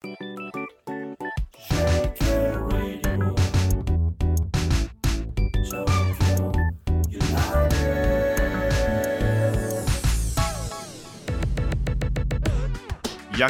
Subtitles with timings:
[0.00, 0.06] ヤ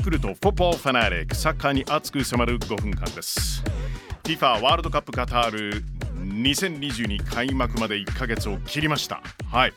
[0.01, 3.63] クルトフォッポーファナリックサッカーに熱く迫る5分間です。
[4.25, 5.85] FIFA ワールドカップカタール
[6.43, 9.23] 2022開幕まで1ヶ月を切りました。
[9.51, 9.73] はい。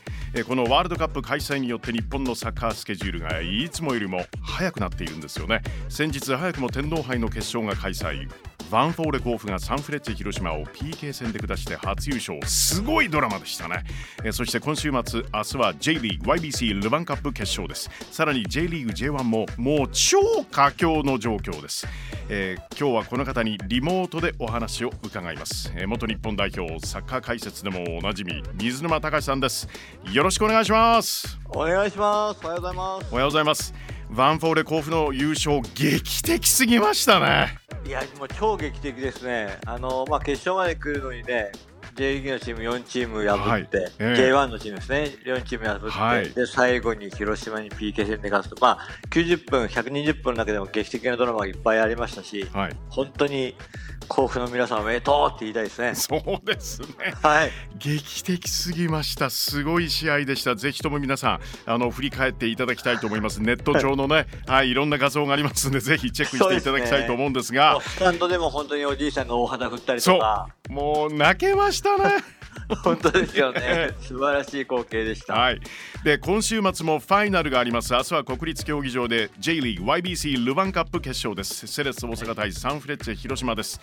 [0.47, 5.61] このワールドカップ開催によって日本のサッカースケジュールがいつもよりも早くなっているんですよね。
[5.89, 8.29] 先日早くも天皇杯の決勝が開催。
[8.71, 13.84] ヴァンフォーレ甲府がサンフレッチェ広島を PK 戦で下して初優勝すごいドラマでしたね。
[14.23, 17.89] えそして今週末明日は J リーグ YBC ルヴァンカップ決勝です。
[18.11, 21.85] さらに J リーグ J1 ももう超佳境の状況です、
[22.30, 29.67] えー、今日はこの方にリモートでお話を伺います、えー、元日本代表サッカー解説でもおなじみ水沼隆さんです。
[30.13, 31.38] よろしくお願いします。
[31.53, 32.39] お願いします。
[32.41, 33.08] おはようございます。
[33.11, 33.73] おはようございます。
[34.11, 37.60] ヴァンフォーレ甲府の優勝劇的すぎましたね
[37.91, 39.59] いやもう超劇的ですね。
[39.66, 41.52] あのまあ決勝まで来るのにね
[41.95, 43.92] J リーグのチーム4チーム破って、はい。
[44.00, 53.58] えー、J1 のチームですね、4チーム破って、はい、で最後に広島に PK 戦で勝つと、まあ、90分、120分の中でも劇的なドラマがいっぱいありましたし、はい、本当に
[54.07, 55.95] 甲府の皆さんおめでとうって言いたいですね。
[55.95, 56.88] そうですね。
[57.21, 57.52] はい。
[57.77, 59.30] 劇的すぎました。
[59.30, 60.55] すごい試合でした。
[60.55, 63.41] ぜひとも皆さんあの振り返っていただきたいと思います。
[63.41, 72.41] ネット上のね、 はい、いろんな画像がありますのでぜひチェックしていただきたいと思うんですが、スタンドでも本当におじいさんが大肌振ったりとか、もう泣けましたね。
[72.83, 73.91] 本当ですよね。
[74.02, 75.33] 素晴らしい光景でした。
[75.33, 75.61] はい。
[76.03, 77.93] で今週末もファイナルがあります。
[77.93, 81.67] 明日は国立競技場で J リーグ YBC ルヴァンカップ決勝です。
[81.67, 83.80] セレッソ大阪対サンフレッチェ広島です。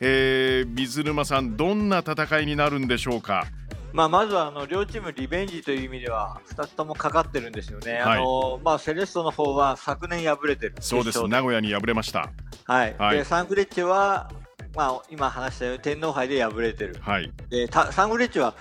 [0.00, 3.46] えー、水沼さんどんな戦いになるんでしょうか？
[3.92, 12.32] まあ、まずはあの両チームリベンジという意味では2つともかかってるんですよね、はい、あのまあ、セレッソの方は昨年敗れてるそうです名古屋に敗れました、
[12.64, 14.30] はい、はい、でサンフレッチェは
[14.74, 18.54] まあ、今話したように天皇杯で敗れてる、はい、でサンフレッチェは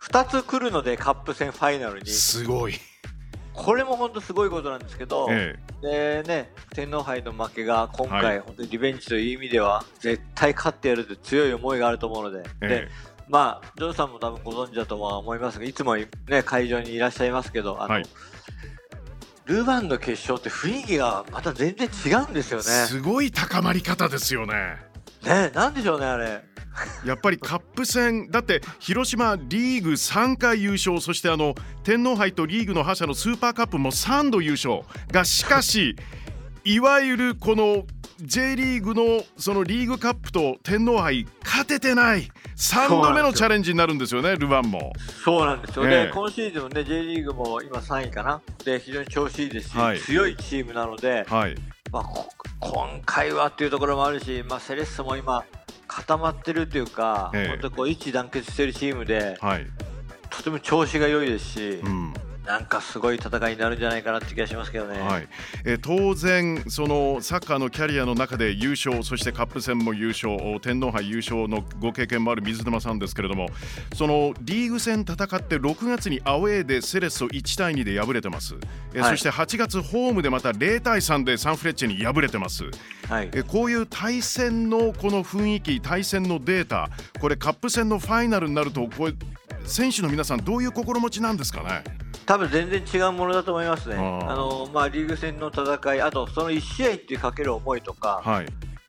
[0.00, 2.10] 2つ来るのでカップ戦ファイナルに。
[2.10, 2.74] すごい。
[3.54, 12.42] これも本当すごいことなんですけど、ええ、でね、天皇杯の負けが今回、はい、本当にリベンジという意味では絶対勝ってやるという強い思いがあると思うので。
[12.62, 12.88] ええ、で
[13.28, 16.06] まあ、ジョーさんも多分ご存知だとは思いますがいつも、ね、
[16.44, 18.04] 会場にいらっしゃいますけどあの、はい、
[19.46, 22.64] ルヴァンの決勝って雰囲気がまた全然違うんですよね。
[22.64, 24.91] すごい高まり方ですよね。
[25.24, 26.42] ねなんでしょうねあれ。
[27.04, 28.30] やっぱりカップ戦。
[28.30, 31.00] だって広島リーグ3回優勝。
[31.00, 34.80] そしてあの天皇杯とリーグの覇者のスーパーカップも3度優勝。
[35.10, 35.96] がしかし
[36.64, 37.84] いわゆるこの
[38.20, 42.30] J リーグのそのリーグカップと天皇杯勝ててない。
[42.56, 44.92] 3度目のチャレンジになるんですよねルヴァンも。
[45.24, 48.40] そうなんですよね、今シーズンね J リーグも今3位かな。
[48.64, 51.56] で非常に調子いいですし、はい、強いチームなので、はい、
[51.90, 52.04] まあ、
[52.62, 55.44] 今回はっていうところもあるし、まあ、セレッソも今
[55.88, 59.66] 固まってるというか、ええ、本当こう一致団結しているチームで、はい、
[60.30, 62.14] とても調子が良いですし、うん
[62.46, 65.28] なんかすごい戦いになるんじゃないかなって気がしますけどね、はい。
[65.64, 73.46] え当然、そのサッカーのキャリアの中で優勝そしてカップ戦も優勝天皇杯優勝のご経験もある水沼さんですけれども
[73.94, 78.56] そのリーグ戦戦って6月にアウェーでセレッソ1対2で敗れてます、
[78.92, 82.64] え、はい、そして8月ホームでまた0対3でサンフレッチェに敗れてます、
[83.08, 89.14] はい、えこういう対戦のこの雰囲気対戦のデータこれカップ戦のファイナルになるとこれ
[89.64, 92.01] 選手の皆さんどういう心持ちなんですかね？
[92.26, 93.96] 多分全然違うものだと思いますね。
[93.96, 98.46] あのまあ、リーグ戦の戦い、あとその1試合ってかける思いとか、はい、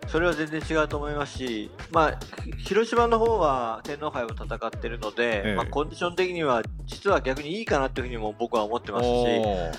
[0.07, 2.19] それは全然違うと思いますし、まあ、
[2.57, 9.09] 広島の方は天皇杯を戦っているので、ええ、まあ、コンディション的には実は逆にいいかなというふうにも僕は思ってますし、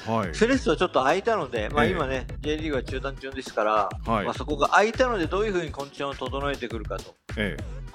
[0.09, 7.15] はい、セレッソはちょっと空いたので、まあ、今ね、え、J リーグは中断中ですから、はい、まあ、そこが空いたのでどういうふうにコンディションを整えてくるかと。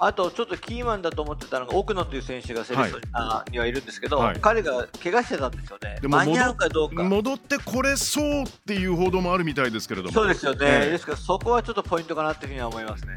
[0.02, 2.98] あとちょっとキーマンだと思ってたのが奥野という選手がセレッソ
[3.50, 5.98] に,、はい、るんですけど、はい、彼が怪我してたんですよね。
[6.02, 7.02] 間に合うかどうか。
[7.02, 10.14] 戻ってこれそうっていう報道もあるみたいですけれども。
[10.14, 10.58] そうですよね。
[10.62, 13.14] えー、ですからそこはちょっとポイントかなというふうには思いますね。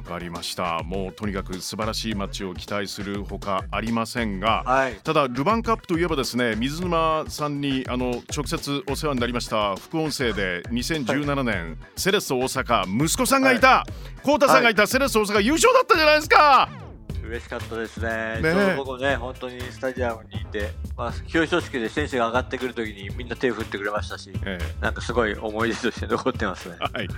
[0.00, 0.82] わかりました。
[0.82, 13.86] もうとにかく素晴らしいマッチを期待するほかありませんが、はい、ただルヴァンカップといえばですね水沼さんにあの直接お世話になりました副音声で2017年、はい、セレッソ大阪息子さんがいた。
[14.22, 16.89] 浩太、はい、さんがいたセレッソ大阪優勝だったじゃないですか
[17.30, 18.74] 嬉しかったですね、ね。
[18.76, 26.76] 僕ね、本当にスタジアムにいて、まあ、表彰式で選手が上がってくるときにみんな手を振ってくれましたし、ええ、なんかすごい思い出として残ってますね。
[26.92, 27.08] はい、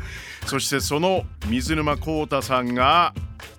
[0.47, 3.14] そしてその水沼宏太さんが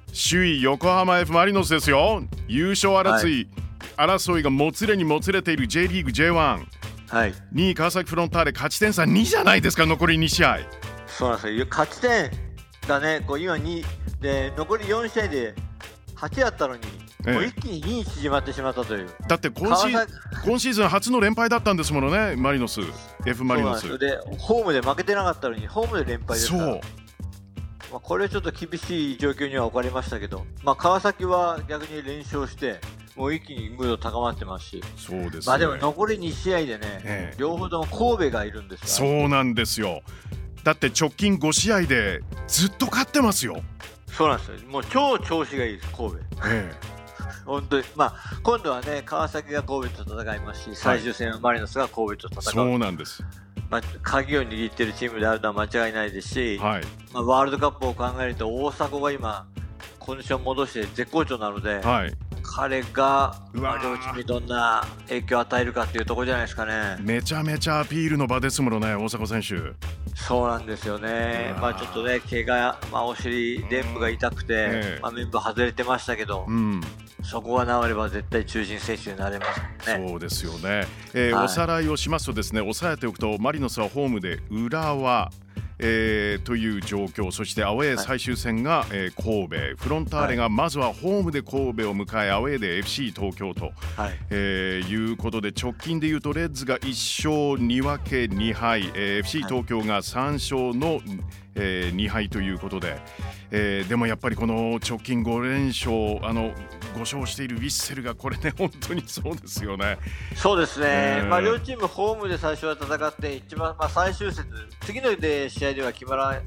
[0.08, 3.50] 首位横浜 F・ マリノスですよ、優勝争い、
[3.98, 6.34] はい、争いがもつれにもつれている J リーグ J1、
[7.10, 10.60] はい、2位川崎フロンターレ勝ち点差2じゃないですか、残り2試合。
[11.08, 11.66] そうなんですよ。
[11.68, 12.32] 勝ち点
[12.88, 13.24] がね。
[13.26, 13.84] こう今2
[14.20, 15.54] で残り4試合で
[16.28, 16.82] 8あったのに、
[17.26, 19.10] ええ、もう一気に2に縮まってしまったという。
[19.28, 19.88] だって今シ
[20.46, 22.82] 今シーズン初の連敗だったんですものねマリノス
[23.26, 23.98] F マリノス。
[23.98, 26.64] でホームで負けてなかったのにホームで連敗ですから。
[26.66, 26.82] そう。
[27.92, 32.82] まあ、これちょっと厳しい状況には置かれましたけど、まあ、川崎は逆に連勝して、
[33.16, 38.88] もう一気にムード高まってますし、そうです、ね、まあでも残り2試合でね、ええ、両方とも神戸がいるんですよ。
[38.88, 40.02] そうなんですよ。
[40.64, 43.62] だって直近5試合でずっと勝ってますよ。
[44.16, 44.70] そうなんですよ。
[44.70, 46.18] もう超調子がいいです、神戸。
[46.18, 46.72] ええ、
[47.46, 48.14] 本当に、まあ、
[48.44, 52.42] 今度はね、川崎が神戸と戦いますし、最終戦はマリノスが神戸と戦う。
[52.54, 53.24] そうなんです。
[53.70, 59.48] まあ、鍵を握っているチームであるのは間違いないですし、はい、まあ、ワールドカップを考えると大迫が今
[59.98, 62.14] コンディション戻して絶好調なので、はい、
[62.56, 66.98] 彼が、まあ、両チームにどんな影響を与えるかっていうところじゃないですかね。
[67.02, 69.74] めちゃめちゃアピールの場ですものね大迫選手。
[70.16, 76.80] そうなんですよね、まあ、ちょっとね怪我、まあ、お尻、臀部が痛くて、えー、まあ、メンバー外れてましたけど、うん、
[77.24, 79.46] そこが治れば絶対中心選手になれま
[79.84, 80.08] すね。
[80.08, 80.86] そうですよね、
[81.16, 85.32] えーはい、おさらいをしますとですね押さえておくとマリノスはホームで浦和
[85.84, 89.84] えー、という状況そしてアウェー最終戦が、はい、えー、神戸。
[89.84, 101.02] フロンターレがまずはホームで神戸を迎えアウェーで FC 東京と、はい、えー、いうことで直近でいうとレッズが1勝2分け2敗、えー、FC 東京が3勝の、
[101.56, 102.98] えー、2敗ということで、
[103.52, 106.52] えー、でもやっぱりこの直近5連勝あの
[106.96, 109.98] 5勝しているウィッセルがこれね本当にそうですよね。
[110.36, 114.48] そうですね、えー、まあ、両チームホームで最初は戦って一番、まあ、最終節
[114.82, 116.42] 次ので試合では決まら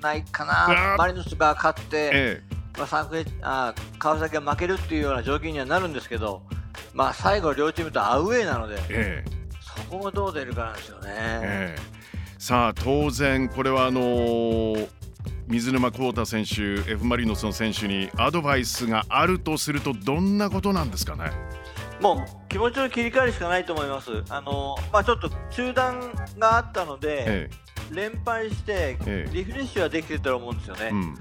[0.00, 0.96] ないかな。
[0.96, 6.42] マリノスが勝って、えー、まあ、サンフレあ川崎が負けるっていうような状況にはなるんですけど、
[6.94, 11.04] まあ、最後両チームとアウェーなので、えー、そこもどう出るかなんですよね。
[11.08, 11.97] えー
[12.38, 14.88] さあ当然これはあのー、
[15.48, 21.32] 水沼宏太選手 F・ マリノスの選手にアドバイスがあるとするとどんなことなんですかね？
[22.00, 24.22] もう気持ちの切り替えるしかないと思います。
[24.28, 27.50] あのまあ、ちょっと中断があったので、え
[27.90, 28.96] え、連敗して
[29.32, 30.90] リフレッシュはできてたと思うんですよね。
[30.92, 31.14] うん。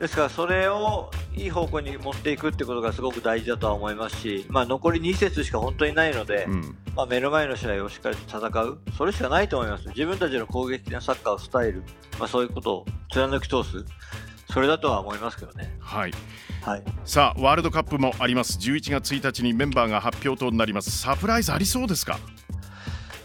[0.00, 8.78] ですからそれをいい方向に持っていくってことがすごく大事だとは思いますし、まあ、残り2節しか本当にないので、うん、まあ、目の前の試合をしっかりと戦う。
[8.96, 9.88] それしかないと思います。
[9.88, 11.82] 自分たちの攻撃的なサッカーをスタイル、
[12.18, 13.84] まあ、そういうことを貫き通す。
[14.52, 15.76] それだとは思いますけどね。
[15.80, 16.12] はい。
[16.62, 18.58] はい、さあワールドカップもあります。
[18.58, 20.90] 11月1日にメンバーが発表となります。
[20.90, 22.18] サプライズありそうですか？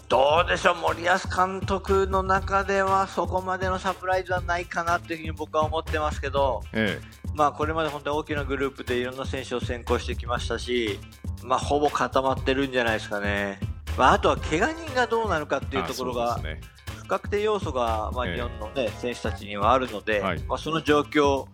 [0.10, 11.00] どうでしょう、森保監督の中ではそこまでのサプライズはないかなというふうに僕は思ってますけど、ええ、まあ、これまで本当に大きなグループでいろんな選手を選考してきましたし、
[11.44, 13.60] まあ、ほぼ固まってるんじゃないですかね、
[13.98, 16.62] まあ、あとは怪我人がどうなるかっていうところが、ね、
[17.04, 21.48] 不確定要素が、まあ、日本のね、え、選手たちにはあるので、はい、まあ、その状況を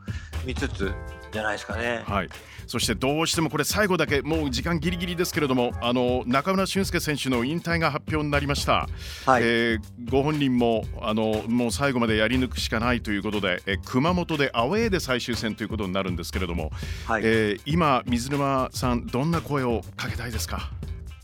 [0.46, 0.94] 見つつ
[1.32, 2.04] じゃないですかね。
[2.06, 2.30] はい
[2.68, 8.88] そしてどうしてもこれ最後だけもう時間ギリギリですけれどもあの中村俊輔選手の引退が発表になりました、
[9.26, 9.80] はい、えー、
[10.10, 16.72] ご本人もあのもう最後までやり抜くしかないということで、え熊本でアウェーで最終戦ということになるんですけれども、
[17.06, 20.72] はい、えー、今水沼さんどんな声をかけたいですか？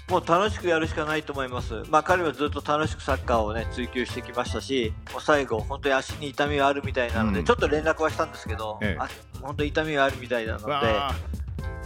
[0.09, 10.73] もう楽しくやるしかないと思います、まあ、彼はずっと楽しくサッカーを、ね、追求してきましたし、もう最後、本当に足に痛みがあるみたいなので、うん、ちょっと連絡はしたんですけど、ええ、本当に痛みがあるみたいなので、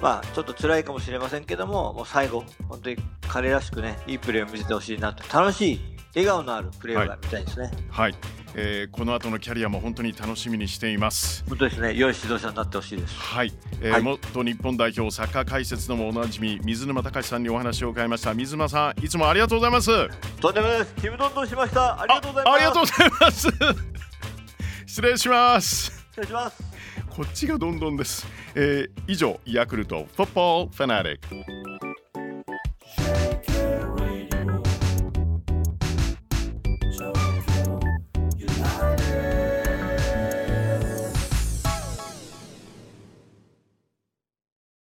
[0.06, 2.98] まあ、ちょっと辛いかもしれませんけども、もう最後、本当に
[3.28, 5.80] 彼らしくね、いいプレーを見せてほしいなと、楽しい、
[6.14, 7.72] 笑顔のあるプレーが見たいですね。
[7.90, 8.16] はい、はい
[8.54, 11.44] えー、この後のキャリアも本当に楽しみにしています。
[11.50, 11.96] 本当ですね。
[11.96, 13.16] 良い指導者になってほしいです。
[13.16, 18.36] はい、えー、はい、元日本代表サッカー解説のもおなじみ水沼隆さんにお話を伺いました。
[18.36, 19.90] 水沼さんいつもありがとうございます。
[20.40, 20.94] とんでもないです。
[21.02, 22.00] ちむどんどんしました。
[22.00, 22.56] ありがとうございます。
[22.56, 23.48] ありがとうございます。
[24.86, 25.92] 失礼します。
[26.12, 26.75] 失礼します
[27.16, 31.65] こっちがどんどんです、えー、以上ヤクルトフォッポーファナリック。